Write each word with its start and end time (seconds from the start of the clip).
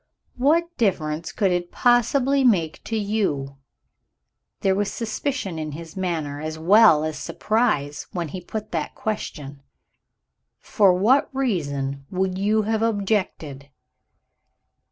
"What 0.37 0.75
difference 0.77 1.31
could 1.31 1.51
it 1.51 1.71
possibly 1.71 2.43
make 2.43 2.83
to 2.85 2.97
you?" 2.97 3.57
There 4.61 4.73
was 4.73 4.91
suspicion 4.91 5.59
in 5.59 5.73
his 5.73 5.95
manner, 5.95 6.41
as 6.41 6.57
well 6.57 7.03
as 7.03 7.19
surprise, 7.19 8.07
when 8.11 8.29
he 8.29 8.41
put 8.41 8.71
that 8.71 8.95
question. 8.95 9.61
"For 10.59 10.91
what 10.91 11.29
reason 11.35 12.07
would 12.09 12.39
you 12.39 12.63
have 12.63 12.81
objected?" 12.81 13.69